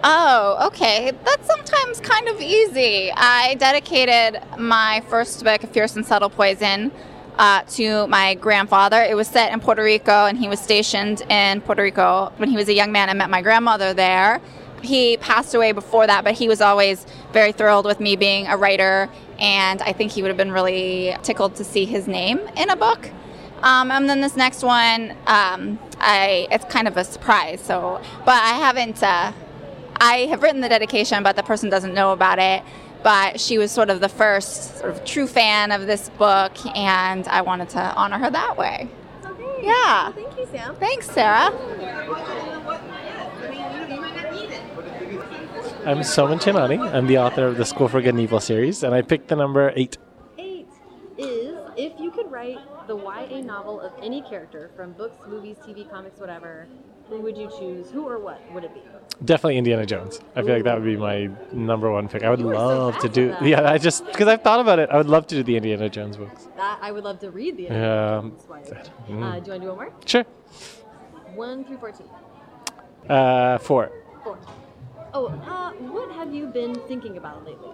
[0.03, 1.11] Oh, okay.
[1.23, 3.11] That's sometimes kind of easy.
[3.15, 6.91] I dedicated my first book, Fierce and Subtle Poison,
[7.37, 9.01] uh, to my grandfather.
[9.01, 12.55] It was set in Puerto Rico, and he was stationed in Puerto Rico when he
[12.55, 13.09] was a young man.
[13.09, 14.41] I met my grandmother there.
[14.81, 18.55] He passed away before that, but he was always very thrilled with me being a
[18.55, 22.69] writer, and I think he would have been really tickled to see his name in
[22.69, 23.09] a book.
[23.61, 27.61] Um, and then this next one, um, I it's kind of a surprise.
[27.61, 29.01] So, but I haven't.
[29.01, 29.31] Uh,
[29.97, 32.63] I have written the dedication, but the person doesn't know about it.
[33.05, 37.27] But she was sort of the first sort of true fan of this book, and
[37.27, 38.89] I wanted to honor her that way.
[39.23, 39.67] Okay.
[39.67, 40.11] Yeah.
[40.11, 40.75] thank you, Sam.
[40.77, 41.53] Thanks, Sarah.
[45.85, 46.79] I'm Soman Chainani.
[46.79, 49.35] I'm the author of the School for Good and Evil series, and I picked the
[49.35, 49.99] number eight.
[50.39, 50.65] Eight
[51.19, 55.87] is if you could write the YA novel of any character from books, movies, TV,
[55.87, 56.67] comics, whatever,
[57.09, 57.89] who would you choose?
[57.91, 58.81] Who or what would it be?
[59.23, 60.19] Definitely Indiana Jones.
[60.35, 62.23] I feel like that would be my number one pick.
[62.23, 63.35] I would You were so love to do.
[63.41, 64.89] Yeah, I just because I've thought about it.
[64.89, 66.47] I would love to do the Indiana Jones books.
[66.57, 67.63] That I would love to read the.
[67.63, 68.21] Yeah.
[68.23, 68.61] That's why.
[68.61, 68.67] Mm.
[68.67, 69.93] Uh, do you want to do one more?
[70.05, 70.23] Sure.
[71.35, 72.07] One through fourteen.
[73.09, 73.91] Uh, four.
[74.23, 74.37] Four.
[75.13, 77.69] Oh, uh, what have you been thinking about lately?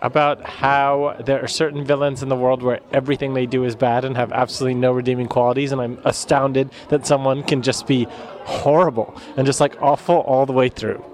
[0.00, 4.04] About how there are certain villains in the world where everything they do is bad
[4.04, 8.06] and have absolutely no redeeming qualities, and I'm astounded that someone can just be
[8.44, 11.04] horrible and just like awful all the way through.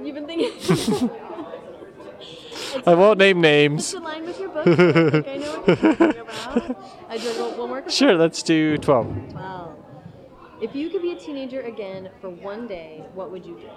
[0.00, 1.10] You've been thinking.
[2.86, 3.94] I won't name names.
[3.94, 4.66] It's line with your book.
[4.66, 6.94] I think I know what you're talking about.
[7.08, 7.82] I do one one more.
[7.82, 8.08] question?
[8.08, 9.34] Sure, let's do 12.
[9.34, 9.76] Well,
[10.60, 13.68] if you could be a teenager again for one day, what would you do?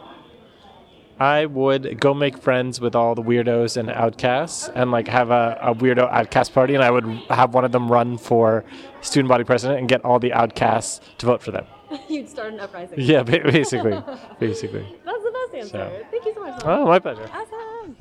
[1.19, 5.57] I would go make friends with all the weirdos and outcasts and like have a,
[5.61, 8.63] a weirdo outcast party and I would have one of them run for
[9.01, 11.65] student body president and get all the outcasts to vote for them.
[12.07, 12.99] You'd start an uprising.
[12.99, 13.99] Yeah, basically.
[14.39, 14.85] basically.
[15.05, 15.69] That's the best answer.
[15.69, 16.61] So- Thank you so much.
[16.65, 17.29] Oh, my pleasure.
[17.33, 17.95] Awesome.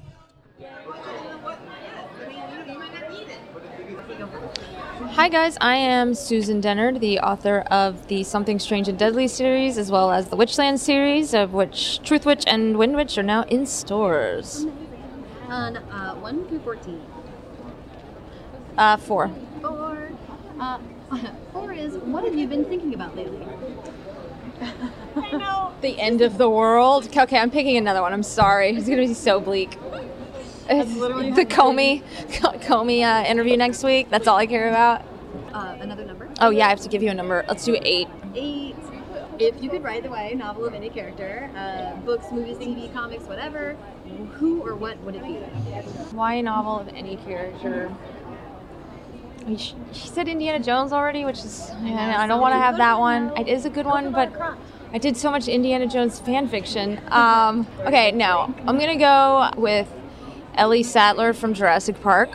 [5.16, 5.56] Hi, guys.
[5.62, 10.10] I am Susan Dennard, the author of the Something Strange and Deadly series, as well
[10.10, 14.66] as the Witchland series, of which Truthwitch and Windwitch are now in stores.
[15.48, 17.00] On uh, one through fourteen.
[18.76, 19.30] Uh, four.
[19.62, 20.10] Four.
[20.60, 20.78] Uh,
[21.54, 23.40] four is what have you been thinking about lately?
[25.80, 27.08] The end of the world.
[27.16, 28.12] Okay, I'm picking another one.
[28.12, 28.70] I'm sorry.
[28.70, 29.78] It's going to be so bleak.
[30.66, 32.02] The Comey,
[32.62, 34.10] Comey uh, interview next week.
[34.10, 35.02] That's all I care about.
[35.52, 36.28] Uh, another number.
[36.40, 37.44] Oh yeah, I have to give you a number.
[37.48, 38.08] Let's do eight.
[38.34, 38.76] Eight.
[39.38, 43.24] If you could write the YA novel of any character, uh, books, movies, TV, comics,
[43.24, 43.76] whatever,
[44.34, 45.38] who or what would it be?
[46.16, 47.94] YA novel of any character.
[49.40, 52.58] I mean, She she said Indiana Jones already, which is I, I don't want to
[52.58, 53.36] have that one.
[53.36, 54.32] It is a good one, but
[54.92, 56.98] I did so much Indiana Jones fan fiction.
[57.08, 59.88] Um, okay, no, I'm gonna go with
[60.56, 62.30] Ellie Sattler from Jurassic Park.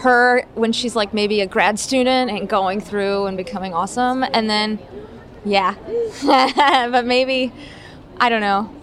[0.00, 4.48] Her when she's like maybe a grad student and going through and becoming awesome, and
[4.48, 4.78] then
[5.44, 5.74] yeah,
[6.90, 7.52] but maybe
[8.18, 8.74] I don't know.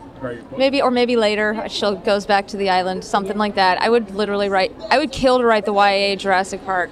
[0.58, 3.82] Maybe or maybe later she goes back to the island, something like that.
[3.82, 4.74] I would literally write.
[4.90, 6.92] I would kill to write the YA Jurassic Park.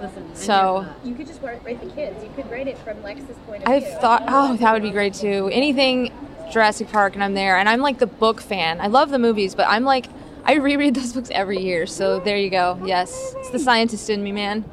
[0.00, 2.22] Listen, So uh, you could just write write the kids.
[2.22, 3.74] You could write it from Lex's point of view.
[3.74, 5.50] I've thought, oh, that would be great too.
[5.52, 6.10] Anything
[6.50, 7.56] Jurassic Park, and I'm there.
[7.56, 8.80] And I'm like the book fan.
[8.80, 10.06] I love the movies, but I'm like,
[10.44, 11.86] I reread those books every year.
[11.86, 12.80] So there you go.
[12.84, 14.64] Yes, it's the scientist in me, man.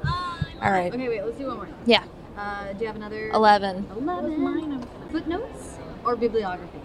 [0.61, 0.93] All right.
[0.93, 1.23] Okay, wait.
[1.23, 1.69] Let's do one more.
[1.85, 2.03] Yeah.
[2.37, 3.29] Uh, do you have another?
[3.29, 3.87] Eleven.
[3.95, 4.85] Eleven.
[5.11, 6.79] Footnotes or bibliography?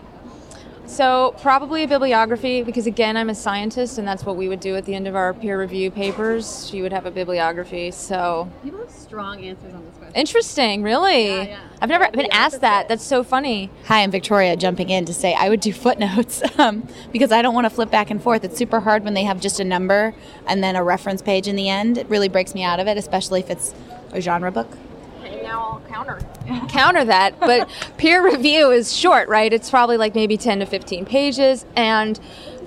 [0.92, 4.76] So probably a bibliography because again, I'm a scientist, and that's what we would do
[4.76, 6.70] at the end of our peer review papers.
[6.74, 7.90] You would have a bibliography.
[7.92, 10.14] So People have strong answers on this question.
[10.14, 11.50] interesting, really.
[11.80, 12.88] I've never been asked that.
[12.88, 13.70] That's so funny.
[13.86, 17.54] Hi, I'm Victoria jumping in to say I would do footnotes um, because I don't
[17.54, 18.44] want to flip back and forth.
[18.44, 20.14] It's super hard when they have just a number
[20.46, 21.96] and then a reference page in the end.
[21.96, 23.74] It really breaks me out of it, especially if it's
[24.12, 24.68] a genre book.
[25.24, 26.18] And now I'll counter
[26.68, 27.38] counter that.
[27.40, 29.52] But peer review is short, right?
[29.52, 31.64] It's probably like maybe 10 to 15 pages.
[31.76, 32.18] And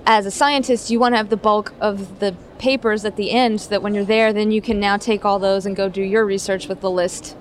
[0.06, 3.62] as a scientist, you want to have the bulk of the papers at the end
[3.62, 6.02] so that when you're there, then you can now take all those and go do
[6.02, 7.36] your research with the list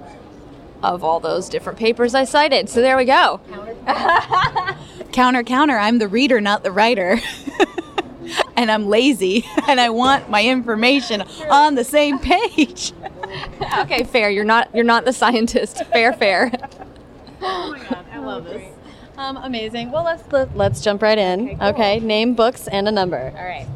[0.83, 2.69] of all those different papers I cited.
[2.69, 3.41] So there we go.
[5.13, 5.79] Counter, counter.
[5.79, 7.21] I'm the reader, not the writer.
[8.57, 12.93] and I'm lazy and I want my information on the same page.
[13.81, 14.31] okay, fair.
[14.31, 15.85] You're not you're not the scientist.
[15.87, 16.53] Fair, fair.
[17.43, 18.73] oh my god, I love this.
[19.17, 19.93] Um, amazing.
[19.93, 21.51] Well, let's let, let's jump right in.
[21.51, 23.33] Okay, okay, name books and a number.
[23.37, 23.67] All right.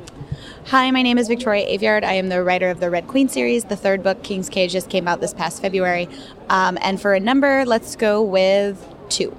[0.66, 2.04] Hi, my name is Victoria Aveyard.
[2.04, 3.64] I am the writer of the Red Queen series.
[3.64, 6.10] The third book, King's Cage, just came out this past February.
[6.50, 9.30] Um, and for a number, let's go with two.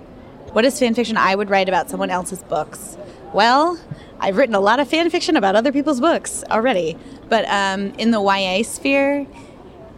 [0.53, 2.97] What is fan fiction I would write about someone else's books?
[3.31, 3.79] Well,
[4.19, 6.97] I've written a lot of fan fiction about other people's books already.
[7.29, 9.25] But um, in the YA sphere,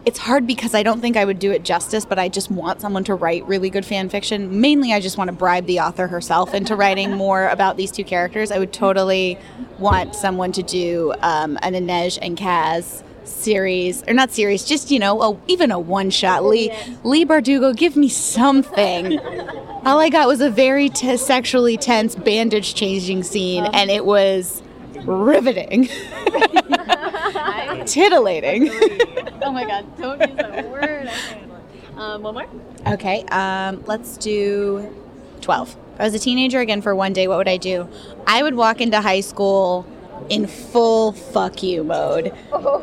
[0.04, 2.80] it's hard because I don't think I would do it justice, but I just want
[2.80, 4.60] someone to write really good fan fiction.
[4.60, 8.04] Mainly, I just want to bribe the author herself into writing more about these two
[8.04, 8.50] characters.
[8.50, 9.38] I would totally
[9.78, 14.98] want someone to do um, an Inej and Kaz series, or not series, just, you
[14.98, 16.44] know, a, even a one shot.
[16.44, 16.70] Leigh,
[17.04, 19.18] lee Bardugo, give me something.
[19.84, 24.62] All I got was a very t- sexually tense bandage changing scene, and it was
[25.04, 25.88] riveting.
[27.86, 28.70] Titillating.
[29.42, 31.10] oh my god, don't use that word.
[31.96, 32.46] Um, one more?
[32.94, 34.88] Okay, um, let's do
[35.40, 35.76] 12.
[35.94, 37.88] If I was a teenager again for one day, what would I do?
[38.26, 39.86] I would walk into high school
[40.28, 42.32] in full fuck you mode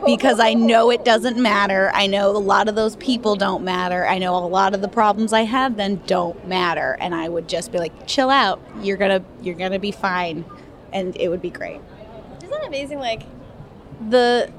[0.06, 1.92] because I know it doesn't matter.
[1.94, 4.06] I know a lot of those people don't matter.
[4.06, 7.48] I know a lot of the problems I have then don't matter and I would
[7.48, 8.62] just be like chill out.
[8.82, 10.46] You're going to you're going to be fine
[10.94, 11.82] and it would be great.
[12.38, 13.24] Isn't that amazing like
[14.10, 14.52] the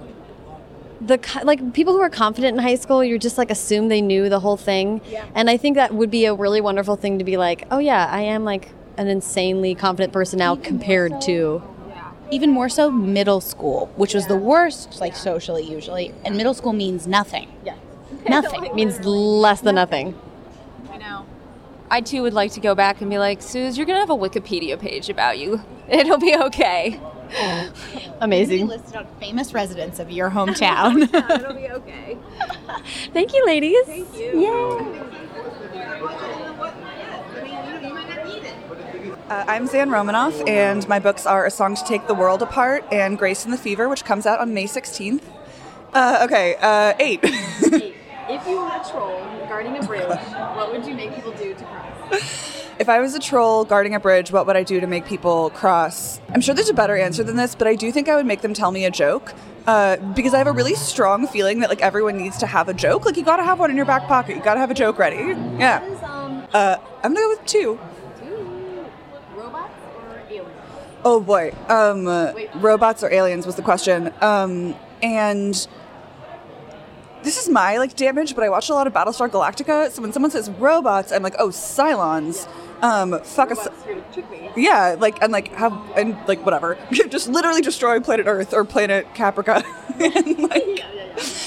[1.01, 4.29] the like people who are confident in high school you're just like assume they knew
[4.29, 5.25] the whole thing yeah.
[5.35, 8.07] and i think that would be a really wonderful thing to be like oh yeah
[8.13, 11.63] i am like an insanely confident person now compared so, to.
[12.31, 16.15] Even more so middle school which was the worst like socially usually.
[16.25, 17.49] And middle school means nothing.
[17.65, 17.77] Yeah.
[18.29, 18.65] Nothing.
[18.65, 20.15] It means less than nothing.
[20.91, 21.25] I know.
[21.91, 24.17] I too would like to go back and be like suze you're gonna have a
[24.17, 25.63] wikipedia page about you.
[25.89, 27.01] It'll be okay.
[28.21, 28.67] Amazing.
[28.67, 31.03] listed on famous residents of your hometown.
[31.15, 32.19] It'll be okay.
[33.13, 33.87] Thank you, ladies.
[33.87, 34.41] Thank you.
[34.41, 35.27] Yay.
[39.31, 42.85] Uh, I'm Zan Romanoff, and my books are A Song to Take the World Apart
[42.91, 45.23] and Grace and the Fever, which comes out on May 16th.
[45.95, 47.21] Uh, okay, uh, eight.
[47.73, 47.95] eight.
[48.29, 51.65] If you were a troll guarding a bridge, what would you make people do to
[51.65, 52.65] cross?
[52.79, 55.51] If I was a troll guarding a bridge, what would I do to make people
[55.51, 56.21] cross?
[56.29, 58.41] I'm sure there's a better answer than this, but I do think I would make
[58.43, 59.33] them tell me a joke.
[59.67, 62.75] Uh, because I have a really strong feeling that like everyone needs to have a
[62.75, 63.05] joke.
[63.05, 64.37] Like you gotta have one in your back pocket.
[64.37, 65.17] You gotta have a joke ready.
[65.59, 65.81] Yeah.
[66.53, 67.81] Uh, I'm gonna go with two.
[69.37, 70.51] Robots or aliens?
[71.05, 71.53] Oh boy.
[71.69, 74.13] Um, uh, robots or aliens was the question.
[74.21, 75.55] Um, and
[77.23, 79.91] this is my like damage, but I watch a lot of Battlestar Galactica.
[79.91, 82.49] So when someone says robots, I'm like, oh, Cylons.
[82.83, 83.69] Um fuck us
[84.57, 86.79] yeah like and like have and like whatever.
[86.93, 89.65] Just literally destroy planet earth or planet caprica.
[90.01, 90.83] And like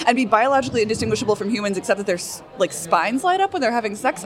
[0.05, 2.19] and be biologically indistinguishable from humans except that their
[2.59, 4.23] like spines light up when they're having sex.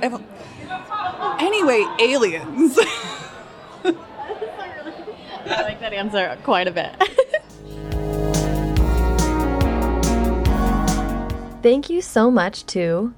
[1.40, 2.78] Anyway aliens
[5.50, 6.94] like that answer quite a bit
[11.64, 13.14] thank you so much to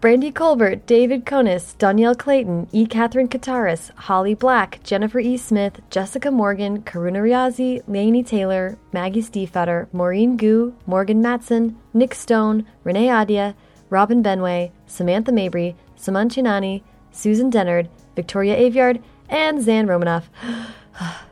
[0.00, 2.86] Brandy Colbert, David Connis, Dhonielle Clayton, E.
[2.86, 5.36] Katherine Kottaras, Holly Black, Jennifer E.
[5.36, 12.64] Smith, Jessica Morgan, Karuna Riazi, Laini Taylor, Maggie Stiefvater, Maurene Goo, Morgan Matson, Nic Stone,
[12.84, 13.54] Renee Ahdieh,
[13.90, 20.30] Robin Benway, Samantha Mabry, Soman Chainani, Susan Dennard, Victoria Aveyard, and Zan Romanoff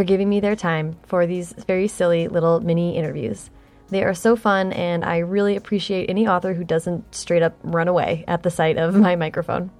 [0.00, 3.50] for giving me their time for these very silly little mini interviews.
[3.90, 7.86] They are so fun, and I really appreciate any author who doesn't straight up run
[7.86, 9.70] away at the sight of my microphone.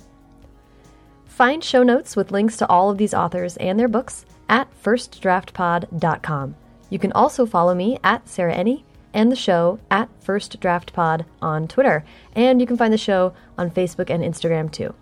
[1.24, 6.54] Find show notes with links to all of these authors and their books at firstdraftpod.com.
[6.90, 8.82] You can also follow me at Sarah Enni
[9.14, 12.04] and the show at First Draft Pod on Twitter,
[12.36, 14.94] and you can find the show on Facebook and Instagram too.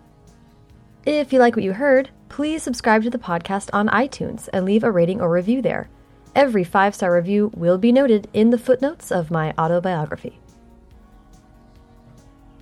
[1.05, 4.83] If you like what you heard, please subscribe to the podcast on iTunes and leave
[4.83, 5.89] a rating or review there.
[6.35, 10.39] Every five star review will be noted in the footnotes of my autobiography.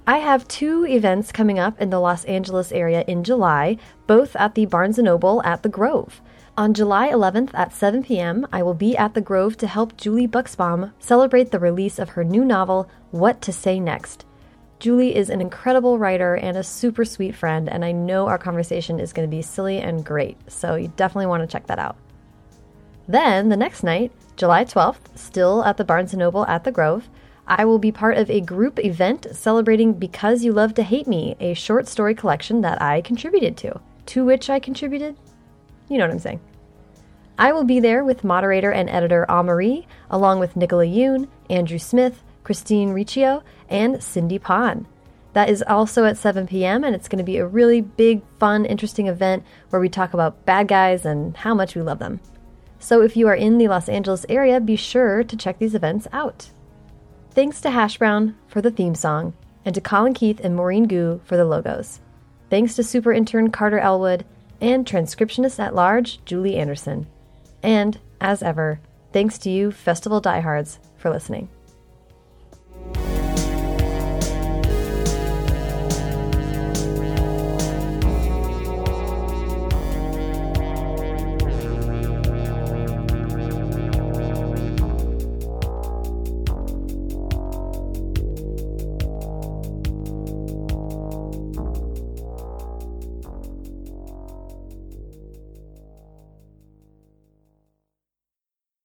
[0.09, 4.55] I have two events coming up in the Los Angeles area in July, both at
[4.55, 6.21] the Barnes & Noble at the Grove.
[6.57, 10.27] On July 11th at 7 p.m., I will be at the Grove to help Julie
[10.27, 14.25] Buxbaum celebrate the release of her new novel, What to Say Next.
[14.79, 18.99] Julie is an incredible writer and a super sweet friend, and I know our conversation
[18.99, 21.97] is going to be silly and great, so you definitely want to check that out.
[23.07, 27.09] Then, the next night, July 12th, still at the Barnes & Noble at the Grove,
[27.47, 31.35] I will be part of a group event celebrating Because You Love to Hate Me,
[31.39, 33.79] a short story collection that I contributed to.
[34.07, 35.15] To which I contributed?
[35.89, 36.41] You know what I'm saying.
[37.39, 42.21] I will be there with moderator and editor Ameriie, along with Nicola Yoon, Andrew Smith,
[42.47, 44.87] Christine Riccio, and Cindy Pon.
[45.33, 48.63] That is also at 7 p.m., and it's going to be a really big, fun,
[48.63, 52.21] interesting event where we talk about bad guys and how much we love them.
[52.79, 56.07] So if you are in the Los Angeles area, be sure to check these events
[56.13, 56.49] out.
[57.31, 59.33] Thanks to Hash Brown for the theme song,
[59.65, 61.99] and to Colin Keith and Maurene Goo for the logos.
[62.49, 64.25] Thanks to super intern Carter Elwood
[64.61, 67.07] and transcriptionist at large Julie Anderson.
[67.61, 68.79] And, as ever,
[69.11, 71.49] thanks to you, Festival Diehards, for listening.